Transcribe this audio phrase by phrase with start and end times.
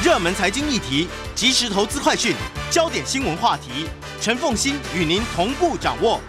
[0.00, 2.32] 热门财经议题、即时投资快讯、
[2.70, 3.88] 焦点新闻话题，
[4.20, 6.20] 陈凤欣与您同步掌握。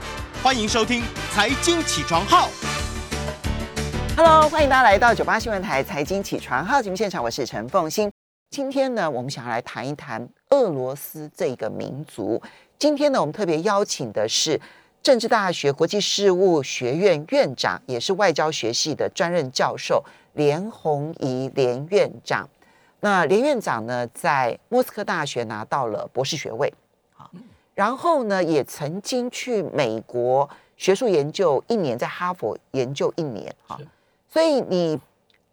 [0.42, 2.48] 欢迎收听《财经起床号》。
[4.18, 8.12] Hello，欢迎大家来到九八新闻台财经起床号节目现场，我是陈凤欣。
[8.50, 12.42] 今天呢，我们想要来谈一谈俄罗斯这个民族。
[12.80, 14.60] 今天呢，我们特别邀请的是
[15.04, 22.50] 政治大学国际事务学院院长，也是外交学系的专任教授连宏仪连院长。
[23.02, 26.74] 那连院长呢，在莫斯科大学拿到了博士学位，
[27.14, 27.32] 好，
[27.74, 33.80] 然后呢，也曾经去美国学术研究一年，在哈佛研究一年，哈。
[34.28, 35.00] 所以你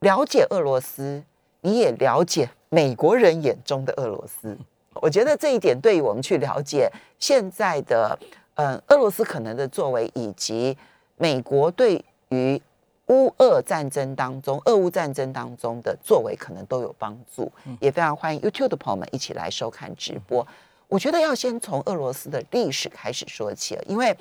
[0.00, 1.22] 了解俄罗斯，
[1.60, 4.56] 你也了解美国人眼中的俄罗斯。
[4.94, 8.18] 我觉得这一点对于我们去了解现在的
[8.54, 10.76] 嗯俄罗斯可能的作为，以及
[11.16, 12.60] 美国对于
[13.08, 17.50] 乌俄战争当中、俄乌战争当中的作为，可能都有帮助。
[17.80, 20.46] 也非常欢迎 YouTube 的朋友们一起来收看直播。
[20.88, 24.16] 我觉得要先从俄罗斯的历史开始说起了，因为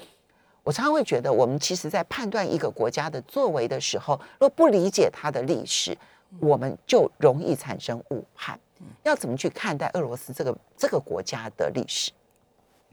[0.63, 5.97] 我常常会觉得，我们其实在判断一个国家的作为的时候，若不理解它的历史，
[6.39, 8.59] 我们就容易产生误判。
[9.03, 12.11] 要怎么去看待俄罗斯这个这个国家的历史？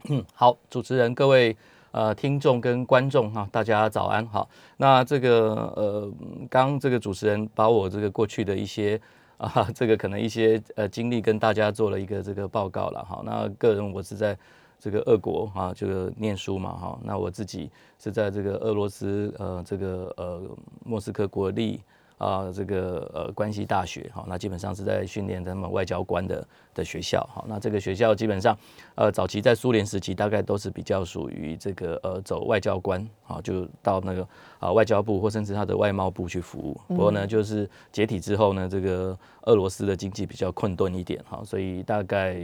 [0.05, 1.55] 嗯，好，主持人、各位
[1.93, 4.49] 呃听众跟观众哈，大家早安好。
[4.77, 6.11] 那这个呃，
[6.49, 8.99] 刚这个主持人把我这个过去的一些
[9.37, 13.21] 啊，这个可能一些呃经历跟大家做了一个这个报告了哈。
[13.23, 14.37] 那个人我是在
[14.79, 16.99] 这个俄国啊，这个念书嘛哈。
[17.03, 20.41] 那我自己是在这个俄罗斯呃这个呃
[20.83, 21.79] 莫斯科国立。
[22.23, 28.57] 啊，这个呃关系大学，好，那基本上是在训练他们外交官的的学校，好，那这个学校基本上，
[28.95, 34.27] 呃，早期在苏联时期，大概都是比较属于这个呃走外交官，好，就到那个
[34.59, 36.79] 啊外交部或甚至他的外贸部去服务。
[36.87, 42.35] 不过呢，就是解体之后呢，这个俄罗斯的经济比较困顿一点，哈，所以大概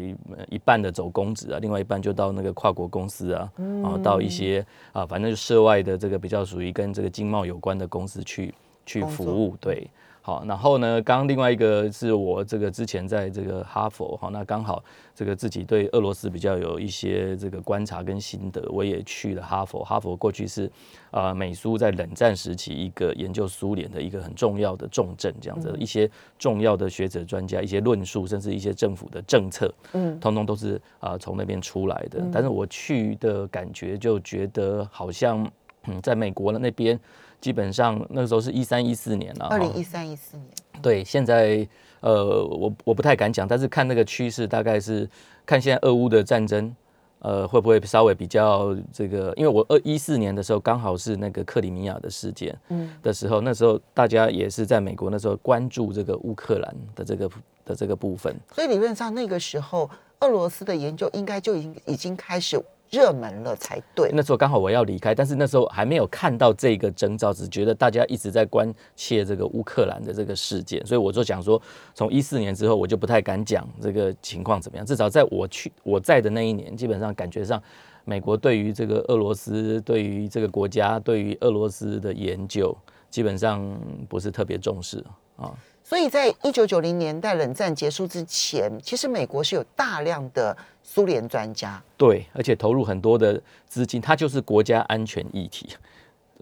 [0.49, 3.51] 一半的走公职啊，另外一半就到那个跨国公司啊，
[3.83, 8.53] 啊，到一些啊，反正就涉外的这个比较属于跟这个经贸有关的公司去。
[8.89, 9.87] 去服务对，
[10.19, 14.83] 好，然后呢，刚刚另外一个是我这个之前在这个哈佛，好，那刚好
[15.13, 19.83] 这个自己对俄罗斯比较有一些这个观察跟心得，我也去了哈佛。
[19.83, 20.67] 哈佛过去是
[21.11, 32.19] 啊美苏在冷战时期一个研究苏联的一个很重要的重镇，这样子一些重要的学者专家一些论述，甚至一些政府的政策，嗯，通通都是啊从那边出来的。
[32.33, 35.47] 但是我去的感觉就觉得好像
[35.85, 36.99] 嗯在美国的那边。
[37.41, 40.47] 基本上那个时候是一三一四年了，二零一三一四年。
[40.81, 41.67] 对，现在
[42.01, 45.09] 呃，我我不太敢讲，但是看那个趋势，大概是
[45.45, 46.73] 看现在俄乌的战争，
[47.19, 49.33] 呃，会不会稍微比较这个？
[49.35, 57.29] 因为我二一四年的时候刚好是那个克里米亚的事件，嗯，的时候，那时候大家也是在美国那时候关注这个乌克兰的这个
[57.65, 59.89] 的这个部分，所以理论上那个时候
[60.21, 62.61] 俄罗斯的研究应该就已经已经开始。
[62.89, 64.09] 热门了才对。
[64.13, 71.61] 那时候刚好我要离开，但是那时候还没有看到这个征兆，只觉得大家一直在关切这个乌克兰的这个事件，所以我就讲说，
[71.93, 74.85] 从一四年之后，我就不太敢讲这个情况怎么样。
[74.85, 77.61] 至少在我去我在的那一年，基本上感觉上，
[78.05, 82.75] 美国对于这个俄罗斯，对于这个国家，对于俄罗斯的研究，
[83.09, 83.63] 基本上
[84.07, 85.03] 不是特别重视
[85.35, 85.53] 啊。
[85.89, 95.67] 所以在一九九零年代冷战结束之前，其实美国是有大量的苏联专家，对，而且投入很多的资金，它就是国家安全议题。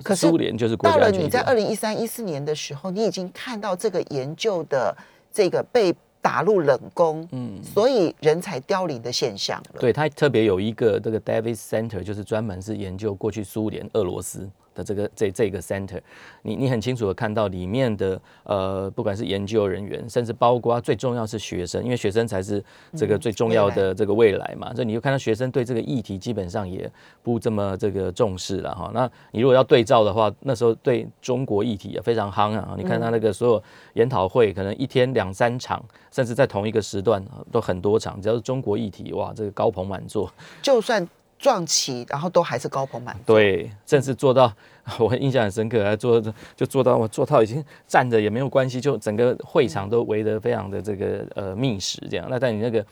[0.03, 1.27] 可是苏联就是国家到了安全议题。
[1.27, 4.93] 你在二零一三一四年的时候，你已经看到这个研究的
[5.31, 9.79] 这个被打入冷宫，嗯，所以人才凋零的现象了。
[9.79, 15.99] 对，它特别有一个这个 Davis Center，就是专门是研究过去苏联、俄罗斯的这个这这个 center，
[16.43, 22.63] 你你很清楚的看到里面的呃，不管是研究人员，甚至包括最重要是学生，因为学生才是
[22.95, 24.73] 这个最重要的这个未来嘛。
[24.75, 26.89] 所以你就看到学生对这个议题基本上也
[27.23, 28.91] 不这么这个重视了哈。
[28.93, 32.75] 那你如果要对照的话，那时候对中国议题也非常夯啊。
[32.77, 40.31] 你看他那个所有研讨会，可能一天两三场，甚至在同一个时段都很多场，只要是中国议题，哇，这个高朋满座。
[40.61, 41.07] 就算
[41.37, 43.35] 撞齐，然后都还是高朋满座。
[43.35, 44.51] 对，甚至做到
[44.99, 46.21] 我印象很深刻，还做
[46.55, 52.27] 就做到我做到已经站着也没有关系，就整个会场都围得非常的这个呃密实这样。
[52.29, 52.83] 那在你那个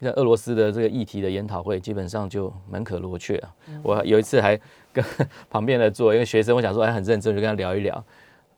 [0.00, 3.54] 在俄罗斯的这个议题的研讨会，基本上就门可罗雀啊。
[3.82, 4.58] 我有一次还
[4.92, 5.04] 跟
[5.50, 8.04] 旁边的坐一个学生，我想说哎很认真，就跟他聊一聊。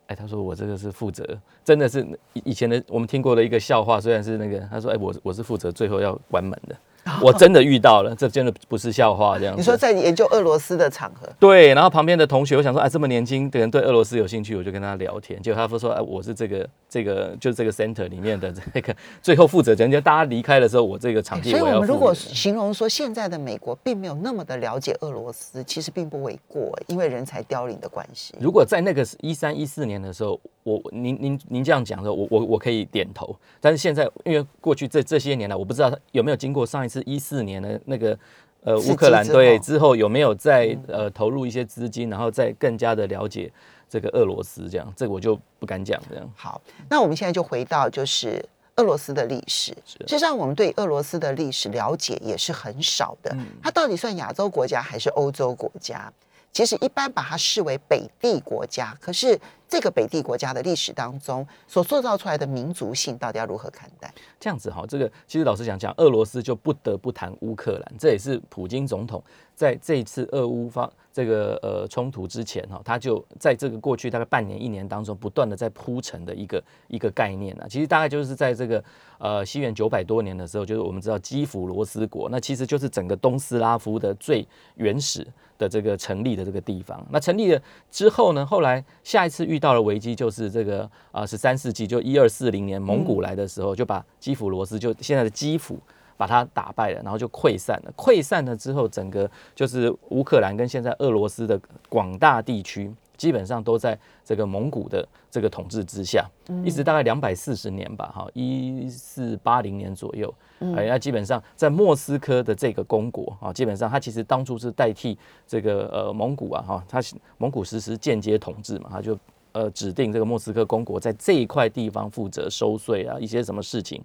[0.07, 1.27] 哎，他说我这个是负责，
[1.65, 6.77] 真的是以以前的我们听过的一个笑话，虽然是那个他说哎我我是负责最后要关门的。
[7.21, 9.55] 我真的遇到了，这真的不是笑话，这样。
[9.57, 15.41] 你说在研究俄罗斯的场合，对，然后旁边的同学，我想说，哎，这么年轻的人对俄罗斯有兴趣，我就跟他聊天。
[15.43, 19.91] 结果他说，哎，我是这个这个就是这个 center 里面的这个最后负责人。
[19.91, 28.35] 就大家离开的时候，我这个场地所以我们如果形容说现在的美国并没有那么的了解俄罗斯，其实并不为过，因为人才凋零的关系。
[28.41, 33.35] 如果在那个一三一四年的时候，我您您您这样讲的我我我可以点头。
[33.61, 38.19] 但是现在，因为过去这这些年来，我不知道有没有经过上一次一四年的那个
[38.63, 43.53] 呃乌克兰对之后有没有再呃投入一些资金，然后再更加的了解
[43.89, 46.29] 这个俄罗斯这样，这个我就不敢讲这样。
[46.35, 48.45] 好，那我们现在就回到就是
[48.77, 49.73] 俄罗斯的历史。
[49.85, 53.37] 事实上，我们对俄罗斯的历史了解也是很少的。
[53.63, 56.11] 它到底算亚洲国家还是欧洲国家？
[56.53, 59.39] 其实一般把它视为北地国家，可是
[59.75, 64.09] 这个北地国家的历史当中所塑造出来的民族性，到底要如何看待？
[64.39, 69.21] 这样子哈，这个其实老实讲讲，俄罗斯就不得不谈乌克兰，这也是普京总统
[69.53, 77.67] 在这一次俄乌方这个呃冲突之前哈，他就在这个过去大概半年一年当中，不断的在铺陈的一个一个概念啊。
[77.69, 78.85] 其实大概就是在这个
[79.19, 85.27] 呃西元九百多年的时候，就是我们知道基辅罗斯国，那其实就是整个东斯拉夫的最原始
[85.59, 87.05] 的这个成立的这个地方。
[87.11, 87.61] 那成立了
[87.91, 95.79] 之后呢，后来下一次遇到了危机，就是这个啊十三世纪就一二四零年蒙古来的时候，就把基辅罗斯就现在的基辅。
[96.17, 97.93] 把它打败了，然后就溃散了。
[97.97, 106.25] 溃散了之后，整个就是乌克兰跟现在俄罗斯的广大地区，基本上都在这个蒙古的这个统治之下，
[106.65, 110.33] 一直大概两百四十年吧，哈，一四八零年左右。
[110.77, 115.19] 哎，那基本上在莫斯科的这个公国啊，基本上它其实当初是代替
[115.49, 117.01] 这个呃蒙古啊，哈，它
[117.39, 119.19] 蒙古实施间接统治嘛，它就
[119.55, 124.05] 呃指定这个莫斯科公国在这一块地方负责收税啊，一些什么事情。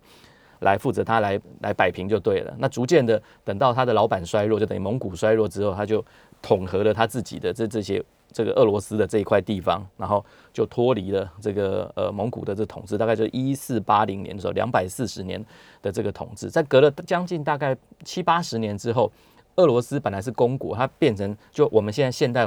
[0.61, 2.53] 来负责他来来摆平就对了。
[2.59, 6.03] 那逐渐的，等到他的老板衰弱，就等于蒙古衰弱之后，他就
[6.41, 8.03] 统合了他自己的这这些
[8.33, 12.97] 这个俄罗斯的这一块地方，然后就脱离了这个呃蒙古的这统治。
[12.97, 15.41] 大概就一四八零年的时候，两百四十年
[15.81, 17.73] 的这个统治，在隔了将近大概
[18.03, 19.09] 七八十年之后，
[19.55, 22.45] 俄罗斯本来是公国，它变成就我们现在现代。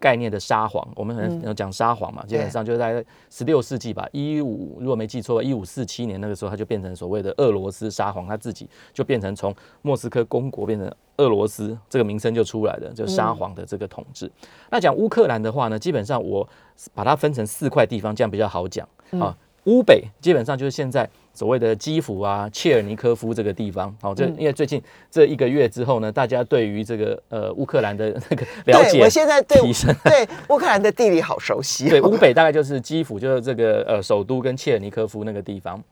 [0.00, 14.30] 概念的沙皇，我们很有讲沙皇嘛，基本上就在十六世纪吧，一五如果没记错，一五四七年那个时候，它就变成所谓的俄罗斯沙皇，他自己就变成从莫斯科公国变成俄罗斯这个名称就出来了，就沙皇的这个统治。
[14.70, 16.48] 那讲乌克兰的话呢，基本上我
[16.94, 19.36] 把它分成四块地方，这样比较好讲啊。
[19.66, 23.94] 乌北基本上就是现在所谓的基辅啊、切尔尼科夫这个地方。
[24.00, 29.94] 好，这因为最近这一个月之后呢，大家对于这个呃乌克兰的那个了解，对我现在对提升。
[30.04, 31.90] 对乌克兰的地理好熟悉、哦。
[31.90, 35.82] 对，乌北大概就是基辅，就是这个呃首都跟切尔尼科夫那个地方。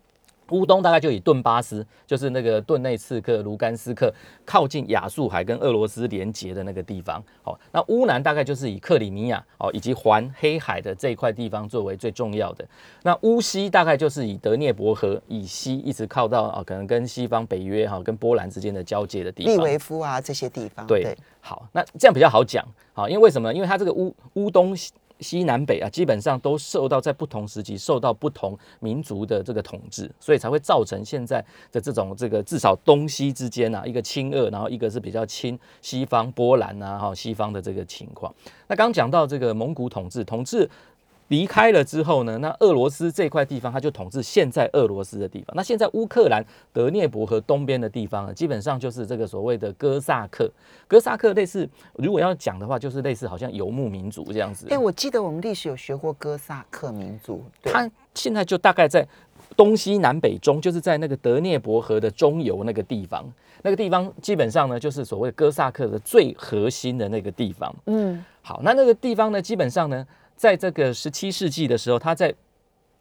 [0.50, 4.12] 乌东大概就以顿巴斯，就是那个顿内刺克、卢甘斯克，
[4.44, 7.22] 靠近亚速海跟俄罗斯连接的那个地方。
[7.42, 12.64] 好，那乌南大概就是以克里米亚哦，以及环黑海的这一块地方作为最重要的。
[13.02, 19.54] 那乌西大概就是以德涅伯河以西一直靠到啊，可能跟西方北约哈跟波兰之间的交界的地方。
[19.54, 20.86] 利维夫啊这些地方。
[20.86, 22.66] 对，好，那这样比较好讲。
[22.92, 23.52] 好，因为为什么？
[23.54, 24.76] 因为它这个乌乌东。
[25.20, 38.34] 西南北啊，基本上都受到在不同时期受到不同民族的这个统治，所以才会造成现在的这种这个至少东西之间啊，一个亲俄，然后一个是比较亲西方波兰啊，哈西方的这个情况。
[38.66, 40.68] 那刚讲到这个蒙古统治，统治。
[41.30, 45.54] 离开了之后呢，那俄罗斯这块地方，它就统治现在俄罗斯的地方。
[45.54, 50.50] 那现在乌克兰德涅伯河东边的地方呢，基本上就是这个所谓的哥萨克。
[50.88, 54.66] 哥萨克类似，如果要讲的话，就是类似好像游牧民族这样子。
[54.70, 59.06] 哎，我记得我们历史有学过哥萨克民族，它现在就大概在
[59.56, 63.24] 东西南北中，就是在那个德涅伯河的中游那个地方。
[63.62, 67.72] 那个地方基本上呢，就是所谓哥萨克的最核心的那个地方。
[67.86, 70.04] 嗯，好，那那个地方呢，基本上呢。
[70.40, 72.34] 在这个十七世纪的时候，他在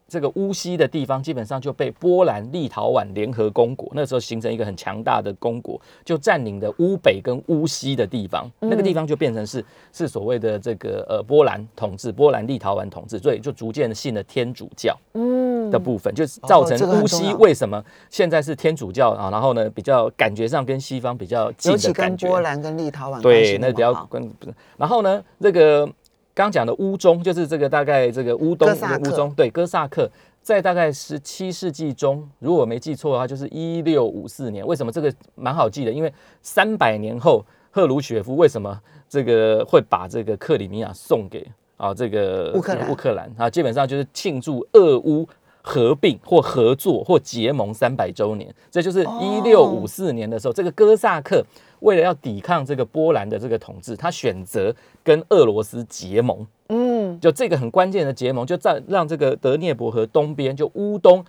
[0.09, 19.29] 这个乌西的地方，基本上就被波兰、立陶宛联合公国，那时候形成一个很强大的公国，就占领的乌北跟乌西的地方，那个地方就变成是是所谓的这个呃波兰统治，波兰、立陶宛统治，所以就逐渐的信了天主教，嗯的部分，就是造成乌西为什么现在是天主教啊？
[19.31, 25.89] 然后呢，比较感觉上跟西方比较近的感觉，波兰跟立陶宛对，那比较跟不是，然后呢，这个。
[26.33, 30.09] 刚讲的乌中就是这个大概这个乌东乌中对哥萨克，
[30.41, 34.65] 在大概十七世纪中，如果我没记错的话，就是一六五四年。
[34.65, 35.91] 为什么这个蛮好记的？
[35.91, 41.45] 因为三百年后赫鲁雪夫为什么这个会把这个克里米亚送给
[41.75, 43.49] 啊这个乌克兰乌克兰啊？
[43.49, 45.27] 基本上就是庆祝俄乌
[45.61, 51.45] 合并或合作或结盟三百周年，这就是一六五四年的时候，这个哥萨克
[51.81, 56.45] 为了要抵抗这个波兰的这个统治，他选择跟俄罗斯结盟。
[56.69, 61.25] 嗯，就这个很关键的结盟，就在让这个德涅伯河东边，就乌东，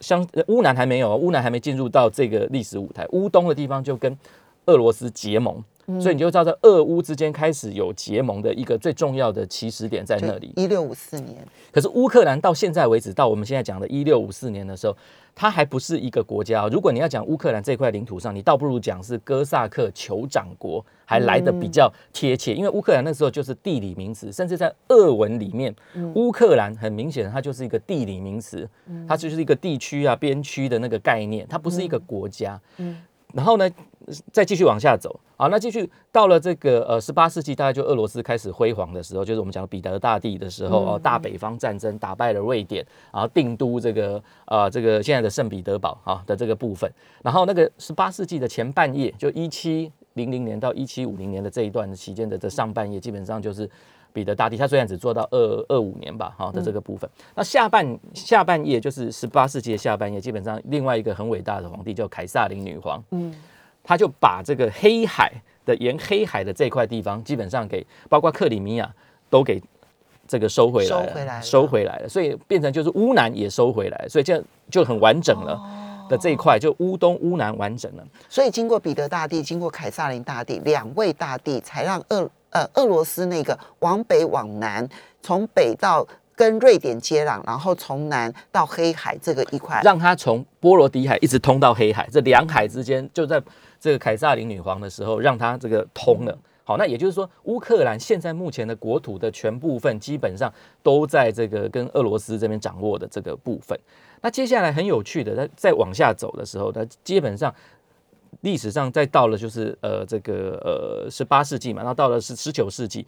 [0.00, 4.16] 像乌南还没有，乌南还没进入到这个历史舞台，乌东的地方就跟
[4.66, 5.62] 俄罗斯结盟。
[5.98, 10.52] 所以你就知道，在俄乌之间开始有结盟的一个最重要的起始点在那里。
[10.56, 11.36] 一六五四年，
[11.72, 14.94] 可是乌克兰到现在为止，到我们现在讲的一六五四年的时候，
[15.34, 16.68] 它还不是一个国家。
[16.68, 22.54] 如果你要讲乌克兰这块领土上，你倒不如讲是哥萨克酋长国，还来的比较贴切。
[22.54, 25.74] 因为乌克兰那时候就是地理名词，甚至在俄文里面，
[26.14, 28.68] 乌克兰很明显它就是一个地理名词，
[29.08, 32.60] 它就是一个地区啊、边区的那个概念，它不是一个国家。
[32.76, 32.96] 嗯。
[33.32, 33.70] 然后呢，
[34.32, 46.90] 再继续往下走啊，那继续到了这个呃十八世纪，大概就俄罗斯开始辉煌的时候，就是我们讲彼得大帝的时候哦，大北方战争打败了瑞典，然后定都这个呃这个现在的圣彼得堡啊的这个部分。
[47.22, 53.68] 然后那个十八世纪的前半叶，就一七零零年到一七五零年的这一段期间的这上半叶，基本上就是
[54.12, 57.08] 彼得大帝，他虽然只做到二二五年吧，哈的这个部分。
[57.34, 63.02] 那下半下半夜就是十八世纪的下半夜，基本上另外一个很伟大的皇帝叫凯撒琳女皇。
[63.10, 63.34] 嗯。
[63.82, 65.32] 他就把这个黑海
[65.64, 68.90] 的沿黑海的这块地方，基本上给包括克里米亚
[69.28, 69.60] 都给
[70.28, 75.60] 这个收回来了，收回来了，所以变成就是乌南也收回来，所以这样就很完整了
[76.08, 78.04] 的这一块，就乌东乌南完整了。
[78.28, 84.88] 所以经过彼得大帝，经过凯撒林大帝两位大帝，才让俄呃俄罗斯那个往北往南，
[85.22, 86.06] 从北到。
[86.36, 93.38] 跟瑞典接壤，然后从南到黑海这个一块，让它从波罗的海一直通到黑海，这两海之间就在
[93.80, 96.38] 这个凯撒琳女皇的时候，让她这个通了。
[96.62, 100.52] 好，那也就是说，乌克兰现在目前的国土的全部分基本上
[100.84, 103.76] 都在这个跟俄罗斯这边掌握的这个部分。
[104.20, 107.52] 那接下来很有趣的，在再往下走的时候，它基本上
[108.42, 113.04] 历史上再到了就是呃这个呃十八世纪嘛，然后到了十十九世纪。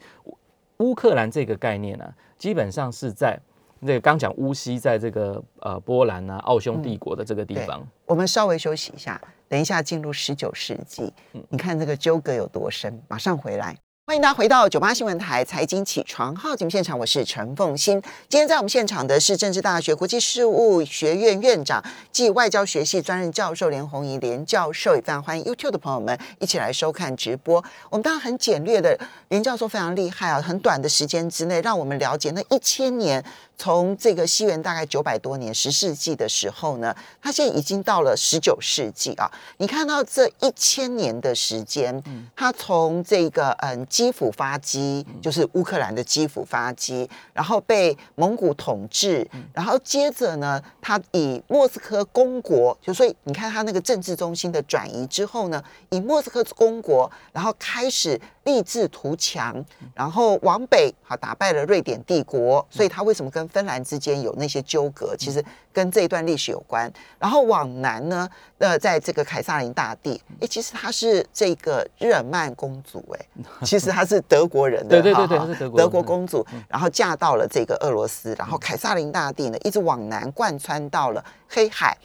[0.79, 3.39] 乌克兰这个概念呢，基本上是在
[3.85, 7.85] 那个刚讲乌西，在这个呃波兰啊奥匈帝国的这个地方。
[8.05, 11.13] 我们稍微休息一下，等一下进入十九世纪，
[11.49, 13.77] 你看这个纠葛有多深，马上回来。
[14.05, 18.01] 欢迎大家回到九八新闻台财经起床号节目现场，我是陈凤欣。
[18.27, 21.81] 今天在我们现场的是政治大学国际事务学院院长
[22.11, 27.63] 暨外交学系专任教授连红怡连教授，也非常欢迎 YouTube 的朋友们一起来收看直播。
[27.89, 33.23] 我们当然很简略的，连教授非常厉害啊，很短的时间之内让我们了解那一千年。
[33.55, 39.31] 从这个西元大概九百多年十世纪的时候呢，他现在已经到了十九世纪啊。
[39.57, 42.03] 你看到这一千年的时间，
[42.35, 58.19] 他从这个嗯基辅发机，就是乌克兰的基辅发机，然后被蒙古统治，然后接着呢，他以莫斯科公国，就所以你看他那个政治中心的转移之后呢，以莫斯科公国，然后开始。
[58.43, 59.63] 立志图强，
[59.95, 65.15] 然后往北好打败了瑞典帝国，所以他为什么跟芬兰之间有那些纠葛？
[65.17, 66.91] 其实跟这一段历史有关。
[67.17, 73.25] 然后往南呢，呃，在这个凯撒林大帝，哎，其实他是这个日耳曼公主，哎，
[73.65, 81.97] 其实他是德国人的，对对对对，是德国德国公主，然后嫁到了这个俄罗斯，然后凯撒林大帝呢，一直往南贯穿到了黑海、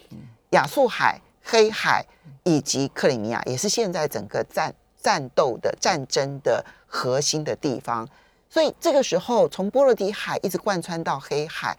[0.51, 2.07] 亚速海、黑海
[2.45, 4.73] 以及克里米亚，也是现在整个战。
[5.09, 8.07] 战斗的战争的核心的地方，
[8.51, 11.75] 所以这个时候从波罗的海一直贯穿到黑海，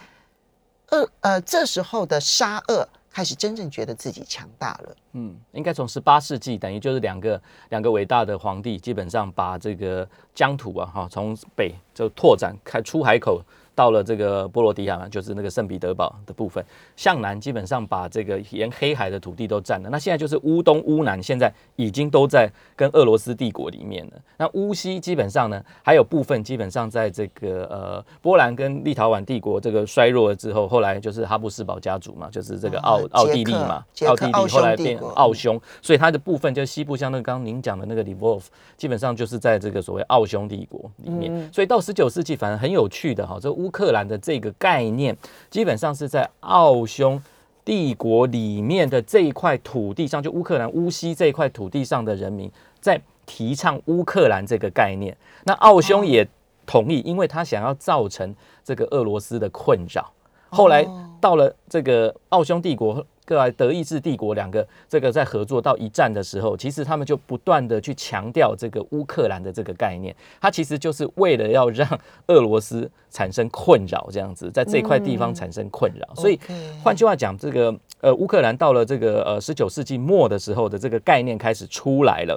[0.88, 4.96] 呃呃，这时候的沙俄开始真正觉得自己强大了。
[5.12, 13.40] 嗯，应该从十八世纪，等于就是两个两个伟大的皇帝，基本上把这个疆土啊，哈，从北就拓展开出海口。
[13.80, 16.62] 到了这个波罗的海嘛，就是那个圣彼得堡的部分，
[16.98, 19.90] 向南基本上把这个沿黑海的土地都占了。
[19.90, 24.12] 那现在就是乌东、乌南，现在已经都在跟俄罗斯帝国里面了。
[24.36, 38.44] 那乌西基本上呢，还有部分基本上在这个呃波兰跟立陶宛帝国这个衰弱了之后，后来就是哈布斯堡家族嘛，就是这个奥奥地利嘛，奥地利后来变奥匈，所以它的部分就西部，像那个刚刚您讲的那个 Lvov，
[38.76, 41.50] 基本上就是在这个所谓奥匈帝国里面。
[41.54, 43.69] 所以到十九世纪，反正很有趣的哈，这乌。
[43.70, 45.16] 乌克兰的这个概念，
[45.52, 47.22] 基本上是在奥匈
[47.64, 55.16] 帝国里面的这一块土地上，就乌克兰乌西这一块土地上的人民在提倡乌克兰这个概念。
[55.44, 56.28] 那奥匈也
[56.66, 60.12] 同意，因为他想要造成这个俄罗斯的困扰。
[60.50, 60.84] 后来
[61.22, 63.06] 到了这个奥匈帝国。
[63.30, 71.88] 各来德意志帝国两个这个在合作到一战的时候，其实他们就不断的去强调这个乌克兰的这个概念，它其实就是为了要让
[72.26, 76.16] 俄罗斯产生困扰，这样子在这块地方产生困扰。
[76.16, 76.40] 所以
[76.84, 82.36] 换句话讲，这个呃乌克兰到了这个呃十九世纪末的时候的这个概念开始出来了。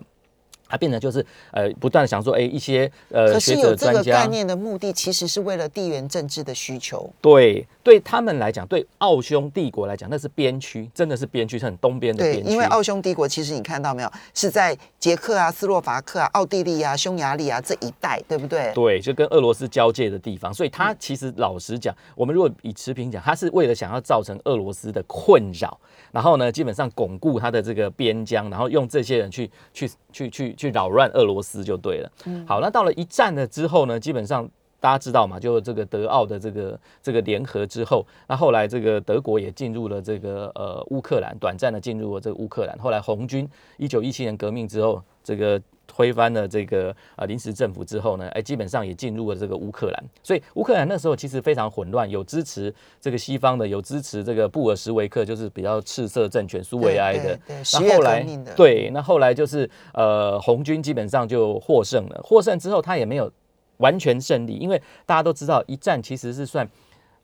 [0.73, 7.11] 它变成就是呃不断的想说，哎，一些呃可是学有这个概念的目的，其实是为了地缘政治的需求。
[7.21, 12.50] 对对他们来讲，对奥匈帝国来讲，那是边区，真的是边区，是很东边的对，边区。
[12.50, 18.73] 因为奥匈帝国其实你看到没有，是在捷克啊、斯洛伐克啊、奥地利啊、匈牙利啊这一带，对不对？
[18.75, 25.79] 对，就跟俄罗斯交界的地方，所以它其实老实讲，我们如果以持平讲，它是为了想要造成俄罗斯的困扰，
[26.12, 32.12] 然后呢，基本上巩固它的这个边疆，然后用这些人去去去去去扰乱俄罗斯就对了。
[32.47, 34.49] 好，那到了一战了之后呢，基本上。
[34.83, 35.38] 大家知道嘛？
[35.38, 42.76] 就这个德奥的这个这个联合之后，那后来这个德国也进入了这个呃乌克兰，短暂的进入了这个乌克兰。
[42.81, 45.62] 后来红军一九一七年革命之后，这个
[45.95, 50.05] 推翻了这个呃临时政府之后呢，哎，基本上也进入了这个乌克兰。
[50.23, 57.39] 所以乌克兰那时候其实非常混乱，有支持这个西方的，有支持这个布尔什维克，就是比较赤色政权苏维埃的。
[57.47, 63.31] 对那后来对，那后来就是呃红军基本上就获胜了，获胜之后他也没有
[63.77, 66.67] 完全胜利，因为大家都知道一战其实是算。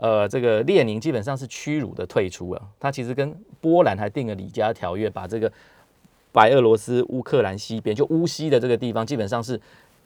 [0.01, 5.53] 呃，这个列宁基本上是屈辱的退出了，他其实跟波兰还订了里加条约，把这个
[6.33, 9.61] 白俄罗斯、乌克兰西边就乌西的这个地方，基本上是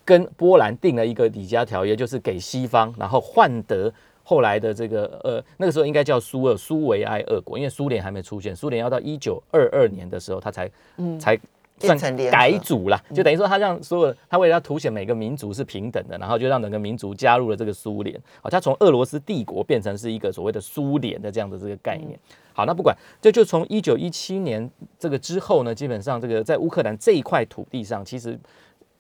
[0.04, 3.92] 跟波兰定了一个里加条约，就是给西方，然后换得
[4.24, 10.70] 后来的这个呃那个时候应该叫苏俄苏维埃俄国，因为苏联还没出现，苏联要到一九二二年的时候，他才、
[11.18, 11.38] 才
[11.82, 22.18] 算改组啦，就等于说他让所有他为了要凸显每个民族是平等的，然后就让整个民族加入了这个苏联，好，他从俄罗斯帝国变成是一个所谓的苏联的这样的这个概念。
[22.54, 28.38] 好，那不管，这就从一九一七年这个之后呢，基本上这个在乌克兰这一块土地上，其实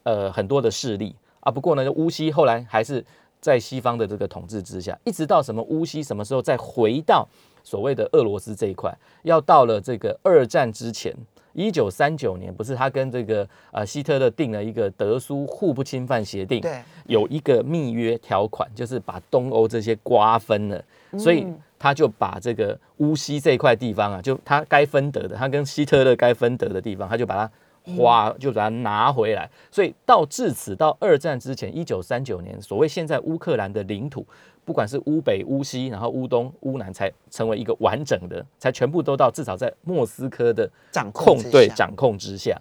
[0.04, 1.14] 呃很多的势力。
[1.40, 3.04] 啊，不过呢，乌西后来还是
[3.40, 7.28] 在西方的这个统治之下，一直到什么乌西什么时候再回到
[7.62, 11.14] 所谓的俄罗斯这一块，要到了这个二战之前。
[11.52, 20.84] 一九三九年，不是他跟这个呃希特勒定了一个德苏互不侵犯协定，对，有一个密约条款，就是把东欧这些瓜分了，
[21.18, 21.46] 所以
[21.78, 27.50] 他就把这个乌西这块地方啊，就他该分得的，他跟希特勒该分得的地方，他就把它
[27.96, 29.50] 花，就把它拿回来。
[29.70, 34.26] 所以到至此，到二战之前，一九三九年，所谓现在乌克兰的领土，
[34.64, 42.60] 不管是乌北、乌西，然后乌东、乌南，才成为一个完整的，才全部都到至少在莫斯科的掌控对掌控之下。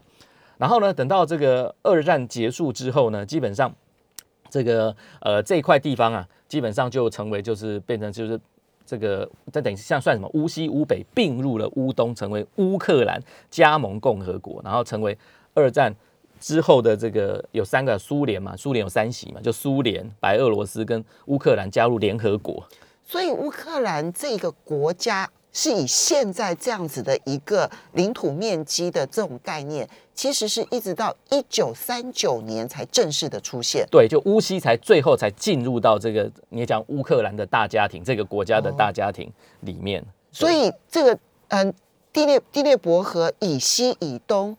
[0.58, 3.74] 然后呢，等到这个二战结束之后呢，基本上
[4.50, 8.40] 这个呃这一块地方啊，基本上就成为就是变成就是
[8.86, 15.18] 这个这等于像算什么乌西乌北并入了乌东，成为乌克兰加盟共和国，然后成为
[15.54, 15.94] 二战
[16.40, 22.64] 之后的这个有三个苏联嘛，苏联有三席嘛，就苏联、白俄罗斯跟乌克兰加入联合国。
[23.04, 33.86] 所以乌克兰这个国家是以现在这样子的一个领土面积的这种概念，其实是一直到一九三九年才正式的出现。
[33.92, 40.04] 对，就乌西才最后才进入到这个你讲乌克兰的大家庭，这个国家的大家庭里面。
[40.32, 41.74] 所以这个嗯，
[42.14, 44.56] 第列第列伯河以西以东，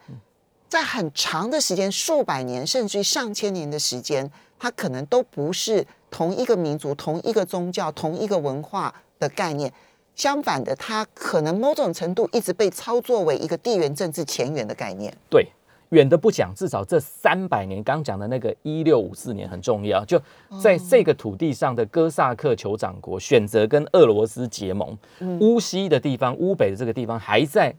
[0.69, 9.73] 在很长的时间，数百年甚至于上千年的时间，它可能都不是同一个民族、同一个宗教、同一个文化的概念。
[10.15, 15.13] 相反的，它可能某种程度一直被操作为一个地缘政治前缘的概念。
[15.31, 15.49] 对，
[15.91, 20.05] 远的不讲，至少这三百年，刚讲的那个一六五四年很重要。
[20.05, 20.21] 就
[20.61, 24.97] 在这个土地上的哥萨克酋长国选择跟俄罗斯结盟，
[25.41, 27.75] 乌西的地方、乌北的这个地方还在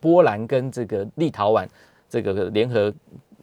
[0.00, 1.66] 波兰跟这个立陶宛
[2.08, 2.92] 这个联合。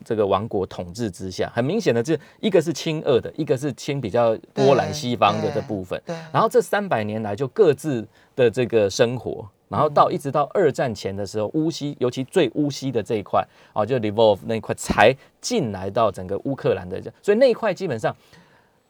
[0.04, 6.02] 这个王国统治之下，很明显的，这一个是亲俄的，一个是亲比较波兰西方的这部分。
[6.06, 18.16] 对，然后这三百年来就各自的这个生活，然后到一直到二战前的时候，乌西尤其最乌西的这一块啊，就 Lvov 那一块才进来到整个乌克兰的，所以那一块基本上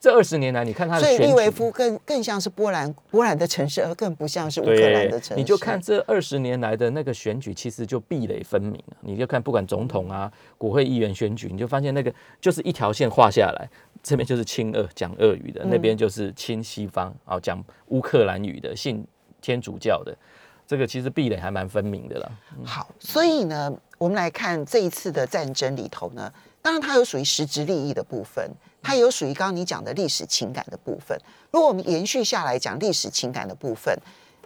[0.01, 1.29] 这二十年来，你看他的所以选。
[1.29, 5.35] 利维夫更更像是波兰波兰的城市，而更不像是乌克兰的城市。
[5.35, 8.97] 你就看这二十年来的那个选举，其实就壁垒分明啊。
[9.01, 12.11] 你就看不管总统啊、国会议员选举，你就发现那个
[12.41, 13.69] 就是一条线画下来，
[14.01, 19.05] 这边就是亲俄讲俄语的，那边就是亲西方啊讲乌克兰语的，信
[19.39, 20.17] 天主教的。
[20.65, 22.31] 这个其实壁垒还蛮分明的啦。
[22.65, 28.49] 好，所以呢，我们来看这一次的战争里头呢，当然它有属于实质利益的部分，
[28.82, 31.17] 它有属于刚刚你讲的历史情感的部分。
[31.52, 33.98] 如果我们延续下来讲历史情感的部分，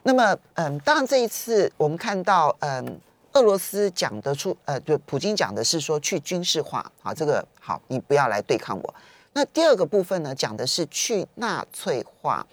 [0.04, 3.00] 那么嗯，当然这一次我们看到嗯。
[3.36, 8.96] 俄罗斯讲得出，呃，就普京讲的是说去军事化，好，这个好，你不要来对抗我。
[9.34, 12.48] 那第二个部分呢，讲的是去纳粹化。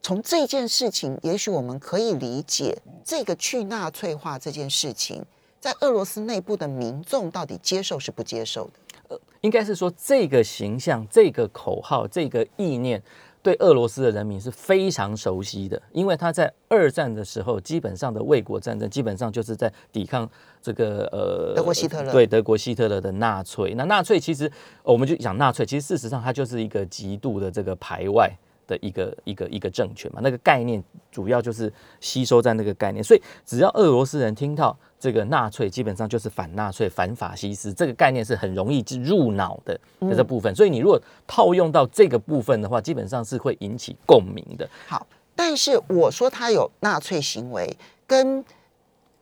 [0.00, 2.74] 从这件事情，也许我们可以理解，
[3.04, 5.22] 这个去纳粹化这件事情，
[5.60, 8.72] 在俄罗斯内部的民众到底接受是不接受的？
[9.12, 13.02] 呃，应该是说这个形象、这个口号、这个意念。
[13.44, 20.30] 对俄罗斯的人民是非常熟悉的，因为他在二战的时候，基本上的卫国战争，基本上就是在抵抗
[20.62, 23.74] 这个呃德国希特勒对德国希特勒的纳粹。
[23.74, 24.48] 那纳粹其实
[24.84, 28.30] 我们就讲纳粹，其实事实上它就是一个极度的这个排外。
[28.64, 31.70] 的一个一个一个政权嘛，那个概念主要就是
[32.00, 40.54] 吸收在那个概念，所以只要俄罗斯人听到这个纳粹，基本上就是反纳粹、反法西斯，这个概念是很容易入脑的的这部分。
[40.54, 44.68] 所以你如果套用到这个部分的话，基本上是会引起共鸣的。
[44.86, 48.44] 好，但是我说他有纳粹行为，跟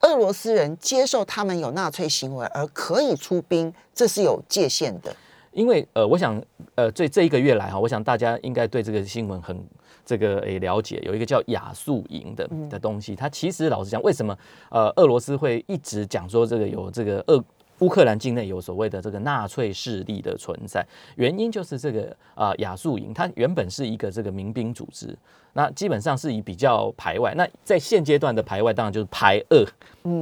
[0.01, 5.17] 俄罗斯人接受他们有纳粹行为而可以出兵，这是有界限的。
[5.53, 6.41] 因为呃，我想
[6.75, 9.61] 呃，这这一个月来哈，我想大家应该对这个新闻很
[10.05, 14.37] 这个诶了解，有一个叫亚速营的的东西，它其实老实讲，为什么
[14.71, 17.45] 呃俄罗斯会一直讲说这个有这个俄
[17.81, 25.17] 乌克兰境内有所谓的这个纳粹势力的存在，原因就是这个啊亚速营，它原本是一个这个民兵组织。
[25.53, 29.67] 那基本上是以比较排外，那在现阶段的排外当然就是排俄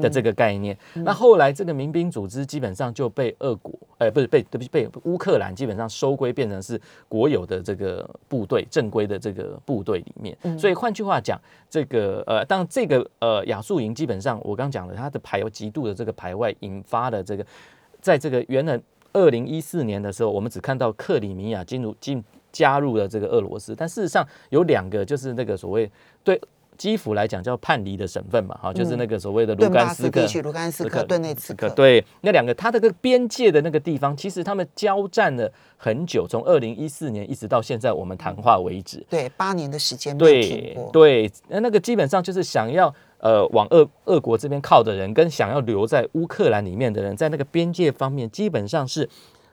[0.00, 0.74] 的这个概念。
[0.94, 10.34] 那后来这个民兵组织基本上就被俄国，呃，不是被对不起被乌克兰基本上收归变成是国有的这个部队，正规的这个部队里面。
[10.58, 17.44] 所以换句话讲，这个呃，当这个呃亚速营基本上我刚讲了，它的排极度的这个排外引发的这个，
[18.00, 18.80] 在这个原来
[19.12, 22.24] 二零一四年的时候，我们只看到克里米亚进入进。
[22.50, 25.88] 加入了这个俄罗斯，但事实上有两个，就是那个所谓
[26.24, 26.40] 对
[26.78, 49.08] 基辅来讲叫叛离的省份嘛，哈，就是那个所谓的卢甘斯克、卢甘斯克、顿内茨克，对，那两个它的个边界的那个地方，其实他们交战了很久，从二零一四年一直到现在我们谈话为止，对，八年的时间，对对，那那个基本上就是想要呃往俄俄国这边靠的人，跟想要留在乌克兰里面的人，在那个边界方面基本上是。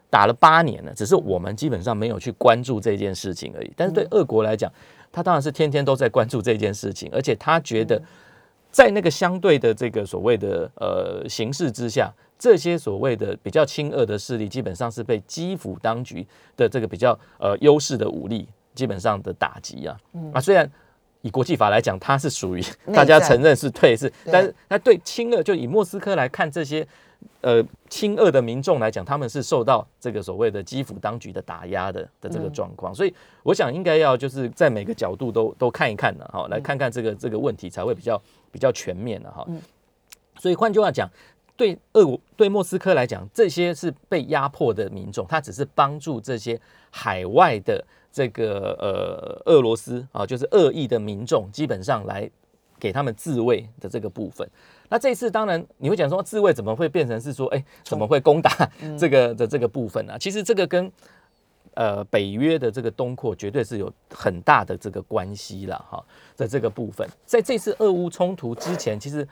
[0.07, 3.73] 打了八年了，只是我们基本上没有去关注这件事情而已。
[3.75, 4.71] 但是对俄国来讲，
[5.11, 8.01] 他当然是天天都在关注这件事情，而且他觉得
[8.71, 16.25] 在那个相对的这个所谓的呃形势之下，这些所谓的比较亲俄的势力，基本上是被基辅当局
[16.55, 19.97] 的这个比较呃优势的武力基本上的打击啊。
[20.31, 20.71] 啊，虽然
[21.25, 26.87] 以国际法来讲，它是属于大家承认是退是，但是那对亲俄就以莫斯科来看这些。
[27.41, 39.47] 呃，亲俄的民众来讲，他们是受到这个所谓的基辅当局的打压的的这个状况，所以我想应该要就是在每个角度都都看一看的哈，来看看这个这个问题才会比较比较全面的哈。
[40.37, 41.09] 所以换句话讲，
[41.55, 46.59] 对俄国对莫斯科来讲，这些是被压迫的民众，他只是帮助这些
[46.91, 47.83] 海外的
[48.15, 52.31] 这个呃俄罗斯啊，就是恶意的民众，基本上来
[52.79, 54.49] 给他们自卫的这个部分。
[54.87, 58.49] 那这一次当然你会讲说自卫怎么会变成是说哎怎么会攻打
[58.97, 60.17] 这个的这个部分呢？
[60.17, 60.89] 其实这个跟
[61.73, 66.01] 呃北约的这个东扩绝对是有很大的这个关系了哈。
[66.35, 69.27] 在这个部分，在这次俄乌冲突之前，其实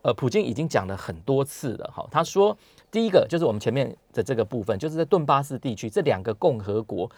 [0.00, 2.08] 呃普京已经讲了很多次了哈。
[2.10, 2.56] 他说
[2.90, 7.10] 第一个就是我们前面的这个部分，就是在顿巴斯地区这两个共和国，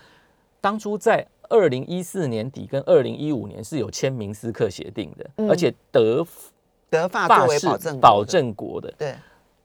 [0.61, 6.27] 当初在二零一四年底跟二零一五年是有签明斯克协定的，而且德。
[6.91, 9.15] 德法作为保证保证国的，对，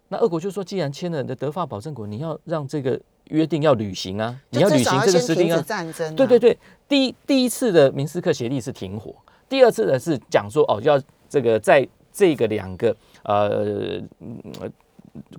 [0.09, 5.63] 那俄国就说，既然签了的德法保证国，你要让这个约定要履行啊，你要履行这个约定啊。
[5.65, 9.15] 战争，对对对，第一第一次的明斯克协议是停火，
[9.47, 14.01] 第二次的是讲说哦，要这个在这个两个呃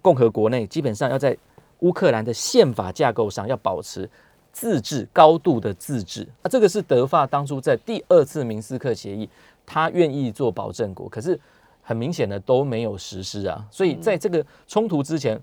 [0.00, 1.36] 共和国内，基本上要在
[1.80, 4.08] 乌克兰的宪法架构上要保持
[4.54, 9.28] 自治，高度的自治啊，这个是德法当初在第二次明斯克协议，
[9.66, 11.38] 他愿意做保证国，可是。
[11.86, 15.38] 很明显的都没有实施啊，所以在这个冲突之前，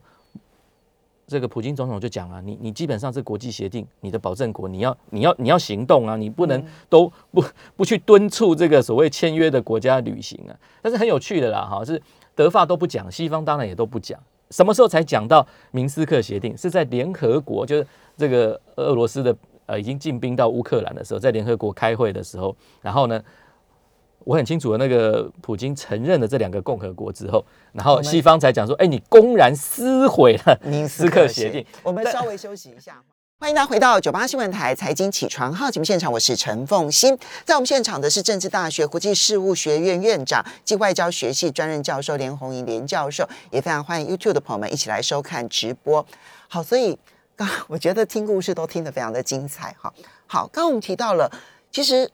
[1.28, 7.44] 这个普京总统就讲啊，你你基本上是国际协定，你的保证国，你要你要你要行动啊，你不能都不
[7.76, 10.58] 不去敦促这个所谓签约的国家履行啊。
[10.82, 12.02] 但是很有趣的啦，哈，是
[12.34, 14.20] 德法都不讲，西方当然也都不讲，
[14.52, 16.56] 什么时候才讲到明斯克协定？
[16.56, 19.36] 是在联合国，就是这个俄罗斯的
[19.66, 23.20] 呃已经进兵到乌克兰的时候，在联合国开会的时候，然后呢？
[24.24, 33.02] 我很清楚的，那个普京承认了这两个共和国之后，然后西方才讲说：“哎，你公然撕毁了明斯克协定。”我们稍微休息一下。
[33.42, 37.18] 欢迎大家回到九八新闻台财经起床号节目现场，我是陈凤欣。
[37.44, 46.06] 在我们现场的是政治大学国际事务学院院长及外交学系专任教授连红莹连教授，也非常欢迎 YouTube 的朋友们一起来收看直播。
[46.48, 46.96] 好，所以
[47.36, 49.92] 刚我觉得听故事都听得非常的精彩哈。
[50.28, 51.28] 好，刚刚我们提到了，
[51.72, 52.08] 其实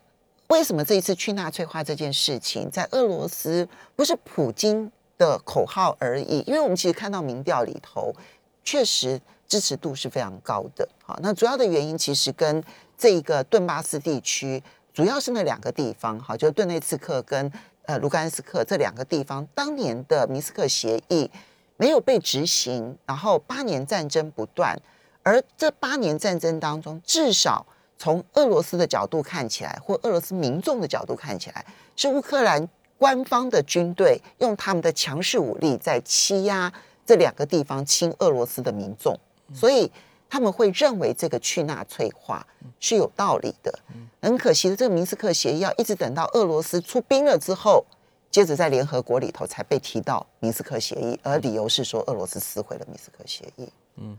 [0.48, 8.16] 为什么这一次去纳粹化这件事情，在俄罗斯不是普京的口号而已，因为我们其实看到民调里头，
[8.64, 9.20] 确实。
[9.48, 12.64] 支持度是非常高的，好，那主要的原因其实跟
[12.98, 14.62] 这一个顿巴斯地区，
[14.94, 17.52] 主要是那两个地方，哈，就顿内茨克跟
[17.84, 21.32] 呃卢甘斯克这两个地方，当年的明斯克协议
[21.78, 24.78] 没有被执行，然后八年战争不断，
[25.24, 27.66] 而这八年战争当中，至少
[27.98, 36.74] 从俄罗斯的角度看起来，或俄罗斯民众的角度看起来，是乌克兰官方的军队用他们的强势武力在欺压
[37.06, 39.18] 这两个地方亲俄罗斯的民众。
[39.54, 39.92] 所以
[40.30, 42.46] 他们会认为这个去纳粹化
[42.80, 43.80] 是有道理的。
[44.22, 47.86] 很可惜的，这个明斯克协议要一直等到俄罗斯出兵了之后，
[48.30, 53.70] 接着在联合国里头才被提到明斯克协议，而理由是说俄罗斯撕毁了明斯克协议。
[53.96, 54.18] 嗯，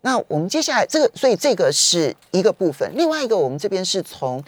[0.00, 2.90] 那我们接下来这个，所以这个是一个部分。
[2.96, 4.42] 另外一个，我们这边是从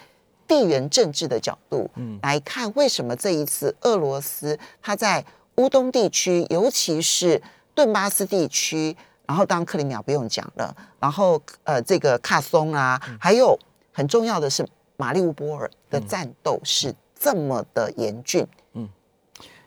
[0.49, 1.91] 地缘政治的角度
[2.23, 5.23] 来看，为什么这一次俄罗斯它在
[5.57, 7.43] 乌东地区，尤其是
[7.75, 8.97] 顿巴斯地区。
[9.27, 10.75] 然后，当克里米亚不用讲了。
[11.01, 13.59] 然后，呃，这个卡松啊，还有
[13.93, 14.65] 很重要的是
[14.97, 18.47] 马利乌波尔的战斗是这么的严峻。
[18.75, 18.89] 嗯，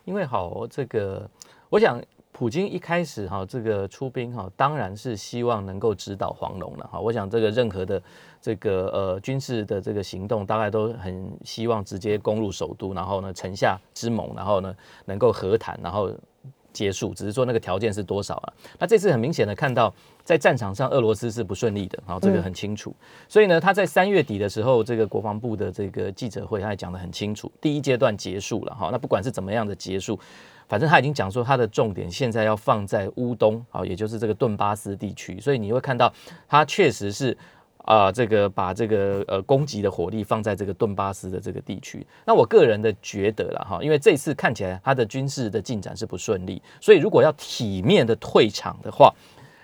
[0.04, 1.28] 因为好，这个
[1.68, 6.98] 我想，普京一开始哈，这个出兵哈，当然是希望能够指导黄龙了哈。
[6.98, 8.02] 我想，这个任何的
[8.40, 16.10] 这个呃军事的这个行动，大概都很希望直接攻入首都，然后呢，城下之盟，然后呢，能够和谈，然后。
[16.72, 18.52] 结束，只是说那个条件是多少啊？
[18.78, 19.92] 那这次很明显的看到，
[20.24, 22.94] 在战场上俄罗斯是不顺利的，然后这个很清楚。
[23.28, 28.88] 所以呢，他在三月底的时候，这个国防部的这个记者会，他也讲得很清楚，第一阶段结束了哈。
[28.92, 30.18] 那不管是怎么样的结束，
[30.68, 35.40] 反正他已经讲说他的重点现在要放在乌东啊，也就是这个顿巴斯地区。
[35.40, 36.12] 所以你会看到，
[36.48, 37.36] 他确实是。
[37.90, 49.12] 啊，这个把这个呃攻击的火力放在这个顿巴斯的这个地区，那我个人的觉得了哈，因为这次看起来他的军事的进展是不顺利，所以如果要体面的退场的话，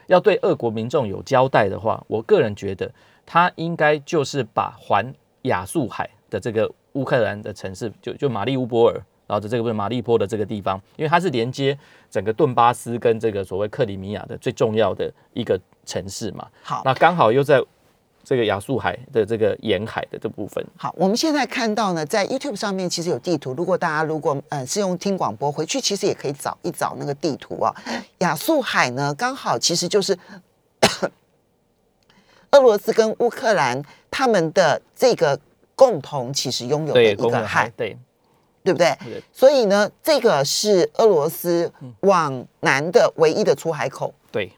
[0.09, 2.91] 要对俄国民众有交代的话，我个人觉得
[3.25, 8.95] 他应该就是把环亚速海的这个乌克兰的城市，就就马利乌波尔，
[9.29, 11.79] 然后在这个不是马利坡的这个地方，因为它是连接
[12.11, 16.49] 整个顿巴斯跟这个所谓克里米亚的最重要的一个城市嘛。
[16.65, 17.63] 好，那刚好又在。
[18.29, 23.55] 这个亚速海的这个沿海的这部分，好，我们现在看到呢，在 YouTube 上面其实有地图。
[23.55, 27.73] 如果大家如果呃是用听广播回去，其实也可以找一找那个地图啊。
[28.19, 30.19] 亚速海呢，刚好其实就是
[32.51, 35.39] 俄罗斯跟乌克兰他们的这个
[35.77, 37.97] 共同其实拥有的一个海，对
[38.65, 38.93] 对不对？
[39.33, 44.13] 所以呢，这个是俄罗斯往南的唯一的出海口。
[44.33, 44.51] 对。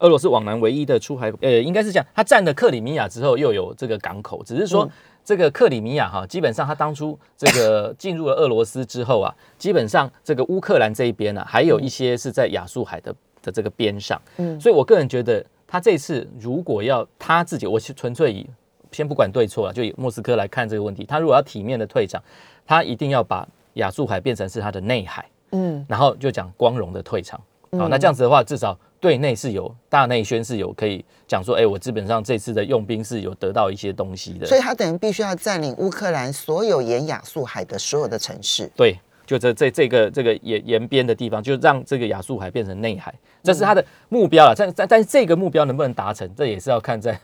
[0.00, 4.42] 俄罗斯往南唯一的出海，呃，应该是这样，它占了克里米亚之后，又有这个港口。
[4.44, 4.88] 只是说，
[5.24, 14.20] 这个克里米亚哈，基本上他当初这个进入了俄罗斯之后啊，基本上这个乌克兰这一边呢，还有一些是在亚速海的的这个边上。
[14.36, 18.46] 嗯，所以我个人觉得，他这次如果要他自己，我是纯粹以
[18.92, 22.22] 先不管对错了，就以莫斯科来看这个问题，他如果要体面的退场，
[22.66, 25.24] 他一定要把亚速海变成是他的内海。
[25.52, 27.40] 嗯，然后就讲光荣的退场。
[27.78, 28.76] 好，那这样子的话，至少。
[29.04, 38.66] 对内是有大内宣是有可以讲说，哎，我基本上这次的用兵是有得到一些东西的，所以他等于必须要占领乌克兰所有沿亚速海的所有的城市。
[38.74, 44.54] 对，就这这这个这个沿沿边的地方，就让这个亚速海变成内海，这是他的目标了。
[44.56, 47.20] 但但但是这个目标能不能达成，这也是要看在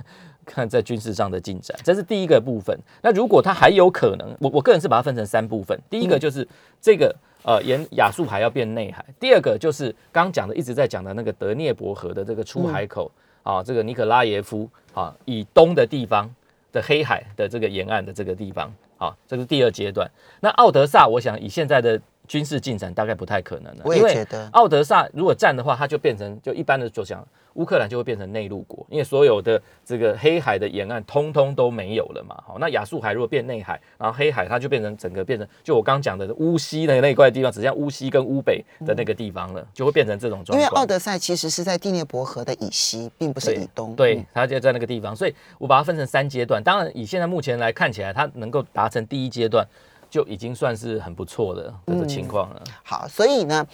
[0.50, 1.78] 看在军事上的进展。
[1.84, 2.76] 这是第一个部分。
[3.02, 5.80] 那如果它还有可能，我我个人是把它分成三部分。
[5.88, 6.46] 第一个就是
[6.80, 7.14] 这个。
[7.42, 9.02] 呃，沿亚速海要变内海。
[9.18, 13.10] 第二个就是刚讲的，一直在讲的那个德涅伯河的这个出海口
[13.42, 16.30] 啊，这个尼可拉耶夫啊，以东的地方
[16.70, 20.06] 的黑海的这个沿岸的这个地方啊，这是第二阶段。
[20.40, 21.98] 那奥德萨，我想以现在的
[22.30, 23.82] 军事进展，大概不太可能了。
[23.84, 27.26] 我也觉得，奥德萨如果占的话，它就变成就一般的就讲。
[27.54, 32.40] 乌克兰就会变成内陆国，因为所有的这个黑海的沿岸通通都没有了嘛。
[32.46, 40.60] 好，那亚速海如果变内海，然后黑海它就变成整个变成，就我刚刚讲的乌西的那一块地方，只剩乌西跟乌北的那个地方了，就会变成这种状况。
[40.60, 43.96] 因为奥德赛其实是在第聂伯河的以西，并不是以东。
[43.96, 46.62] 对，它就在那个地方，所以我把它分成三阶段。
[46.62, 49.66] 当然，以现在目前来看起来，它能够达成第一阶段，
[50.11, 52.62] 就已经算是很不错的这个情况了。
[52.83, 53.66] 好，所以呢。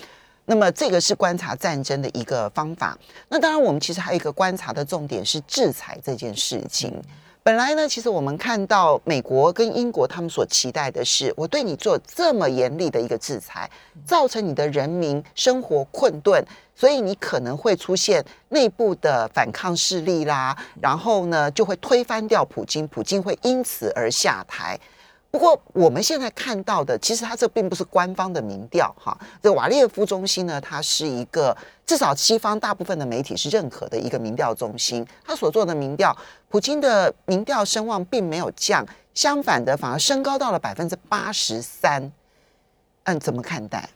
[0.48, 2.96] 那么这个是观察战争的一个方法。
[3.28, 7.02] 那当然，我们其实还有一个观察的重点是制裁这件事情。
[7.42, 13.68] 本来呢，其实我们看到美国跟英国他们所期待的是，我对你做这么严厉的一个制裁，
[14.04, 16.40] 造成你的人民生活困顿，
[16.76, 24.78] 所以你可能会出现内部的反抗势力啦，然后呢就会推翻掉普京，普京会因此而下台。
[25.30, 29.16] 不过我们现在看到的，其实它这并不是官方的民调哈。
[29.42, 35.06] 这瓦列夫中心呢，它是一个至少西方大部分的媒体是认可的一个民调中心。
[35.24, 36.16] 他所做的民调，
[36.48, 42.10] 普京的民调声望并没有降，相反的反而升高到了百分之八十三。
[43.04, 43.88] 嗯，怎么看待？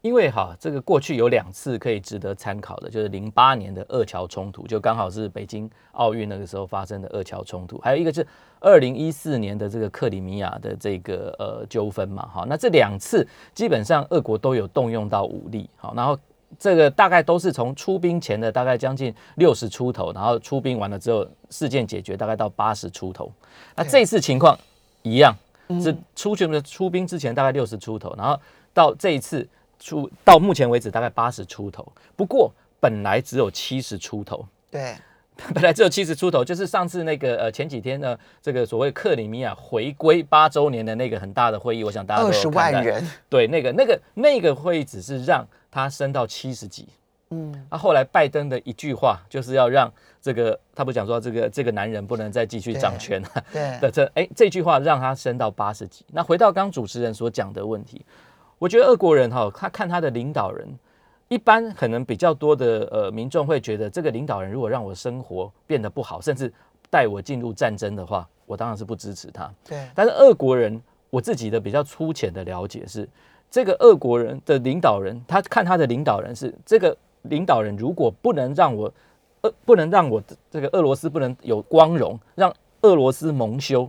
[0.00, 8.24] 因为哈，这个过去有两次可以值得参考的，就是零八年的二桥冲突，就刚好是北京奥运那个时候发生的二桥冲突，还有一个是
[8.60, 16.16] 二零一四年的这个克里米亚的这个呃纠纷嘛，哈，那这两次基本上俄国都有动用到武力，好，然后
[16.60, 23.30] 这个大概都是从出兵前的大概将近六十出头，然后出兵完了之后事件解决大概到八十出头，
[23.74, 24.56] 那这次情况
[25.02, 25.36] 一样，
[25.82, 28.40] 是出去的出兵之前大概六十出头，然后
[28.72, 29.46] 到这一次。
[29.78, 31.86] 出到目前为止大概八十出头，
[32.16, 34.46] 不过本来只有七十出头。
[34.70, 34.96] 对，
[35.54, 43.08] 本来只有七十出头，就是上次那个呃前几天呢，这个所谓克里米亚回归八周年的那个很大的会议，我想大家都二十万人。
[43.28, 46.88] 对，那个那个那个会议只是让他升到七十几。
[47.30, 53.28] 嗯，那后来拜登的一句话就是要让这个他不讲说这个这个男人不能再继续掌权了。
[53.52, 56.04] 对的，这哎这句话让他升到八十几。
[56.12, 58.04] 那回到刚主持人所讲的问题。
[58.58, 60.66] 我觉得俄国人哈，他看他的领导人，
[61.28, 66.52] 一般可能比较多的呃民众会觉得，这个领导人如果让我生活变得不好，甚至
[66.90, 69.48] 带我进入战争的话，我当然是不支持他。
[69.64, 69.86] 对。
[69.94, 73.08] 但是俄国人，我自己的比较粗浅的了解是，
[73.48, 78.92] 这个俄国人的领导人，他看他的领导人是这个领导人，如果不能让我
[79.42, 83.88] 俄不能让我这个俄罗斯不能有光荣，让俄罗斯蒙羞，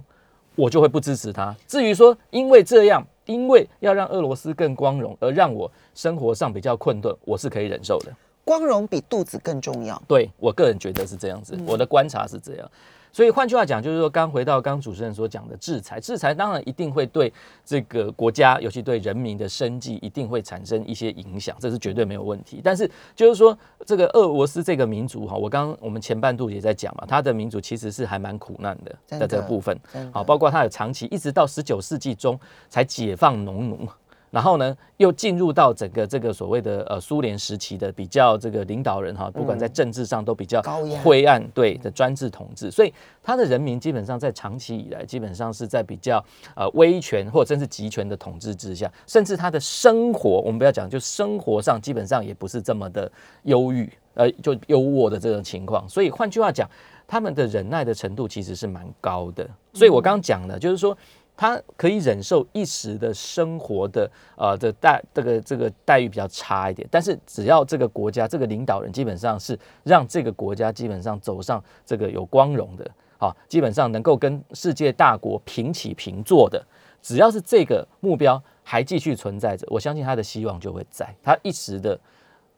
[0.53, 1.55] 我就会不支持他。
[1.65, 3.03] 至于说因为这样。
[3.29, 8.11] 因为要让俄罗斯更光荣，而让我生活上比较困顿，我是可以忍受的。
[8.43, 10.01] 光荣比肚子更重要。
[10.07, 12.71] 对我个人觉得是这样子，我的观察是这样。
[13.11, 17.31] 所以换句话讲，就是说，刚回到刚主持人所讲的制裁，制裁当然一定会对
[17.65, 22.61] 这个国家，尤其对人民的生计，一定会产生一些影响，这是绝对没有问题。
[22.63, 29.79] 但是就是说，这个俄罗斯这个民族哈，我刚我们前半度也在讲嘛，他的民族其实是还蛮苦难的，在这个部分，
[30.11, 33.87] 好，包括他有长期一直到十九世纪中才解放农奴。
[34.31, 40.61] 然后呢，又进入到整个这个所谓的呃苏联时期的比较这个领导人哈，不管在政治上都比较
[41.03, 46.23] 灰暗对的专制统治，所以他的人民基本上在长期以来基本上是在比较
[46.55, 53.11] 呃威权或者甚至集权的统治之下，甚至他的生活我们不要讲，就生活上基本上也不是这么的
[53.43, 56.69] 忧郁呃就优渥的这种情况，所以换句话讲，
[57.07, 60.95] 他们的忍耐的程度其实是蛮高的，所以我刚刚讲的就是说。
[61.39, 76.61] 他可以忍受一时的生活的呃的待这个这个待遇比较差一点，但是只要这个国家这个领导人基本上是让这个国家基本上走上这个有光荣的，好，基本上能够跟世界大国平起平坐的，
[77.01, 81.97] 只要是这个目标还继续存在着，我相信他的希望就会在，他一时的。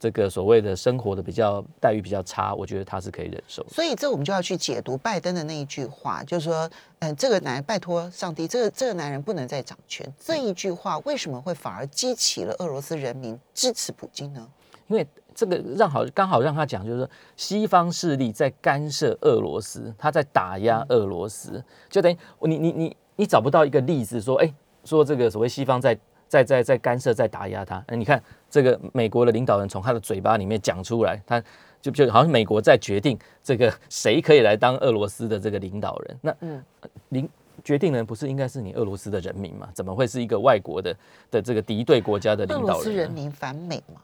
[0.01, 3.63] 这个所谓的生活的比较待遇比较差，我觉得他是可以忍受。
[3.69, 10.11] 所以这我们就要去解读拜登的那一句话，就是说，嗯，这个男拜托上帝，这个这个男人不能再掌权。
[10.19, 14.47] 这一句话为什么会反而激起了俄罗斯人民支持普京呢？
[14.87, 24.51] 因为这个让好刚好让他讲，就是说西方势力在干涉俄罗斯，他在打压俄罗斯，就等于你你你你找不到一个例子说，哎，
[24.83, 25.95] 说这个所谓西方在。
[26.31, 27.83] 在在在干涉，在打压他。
[27.89, 31.43] 那你看，这个美国的领导人从他的嘴巴里面讲出来，他
[31.81, 36.17] 就就好像美国在决定这个 谁可以来当俄罗斯的这个领导人。
[36.21, 36.63] 那嗯，
[37.09, 37.29] 领
[37.65, 39.67] 决定人不是应该是你俄罗斯的人民吗？
[39.73, 40.95] 怎么会是一个外国的
[41.29, 42.69] 的这个敌对国家的领导人？
[42.69, 43.99] 俄罗斯人民反美吗？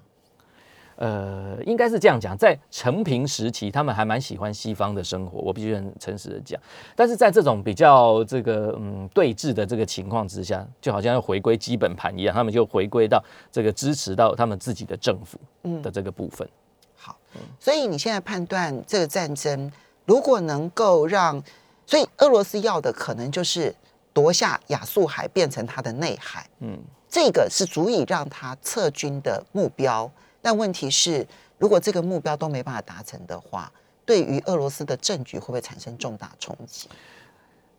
[0.98, 6.60] 呃，应该是这样讲，在成平时期，他们还蛮喜欢西方的生活，我必须很诚实的讲。
[6.96, 15.40] 但是在这种比较这个嗯对峙的这个情况之下，就好像要回归基本盘一样，他们就回归到这个支持到他们自己的政府
[15.84, 16.50] 的这个部分。
[16.96, 17.16] 好，
[17.60, 19.72] 所以你现在判断这个战争
[20.06, 21.40] 如果能够让，
[21.86, 23.76] 所以俄罗斯要的可能就是
[24.14, 30.12] 夺下亚速海变成它的内海，嗯，这个是足以让他撤军的目标。
[30.42, 31.26] 但问题是，
[31.58, 33.72] 如果这个目标都没办法达成的话，
[34.06, 36.88] 对于俄罗斯的政局会不会产生重大冲击？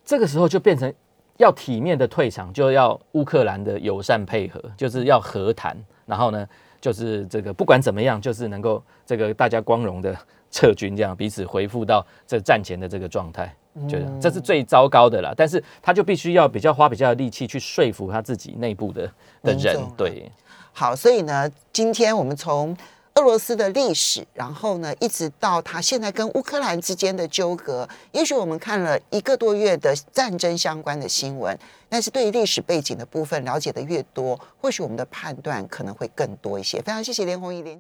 [0.05, 0.92] 这个时候就变成
[1.38, 6.46] 要体面的退场，就要乌克兰的友善配合，就是要和谈，然后呢，
[6.81, 10.15] 就是这个不管怎么样，就是能够这个大家光荣的
[10.50, 13.54] 撤军，这样彼此恢复到这战前的这个状态，
[13.88, 15.33] 觉得这是最糟糕的啦。
[15.37, 19.11] 但是他就必须要比较花比较力气去说服他自己内部的
[19.42, 20.31] 的人，对。
[20.79, 22.76] 好，所以呢，今天我们从。
[23.14, 31.58] 俄罗斯的历史，然后呢，一直到他现在跟乌克兰之间的纠葛，也许我们看了一个多月的战争相关的新闻，
[31.88, 36.81] 但是对于历史背景的部分了解的越多，或许我们的判断可能会更多一些。
[36.81, 37.76] 非常谢谢连红怡连。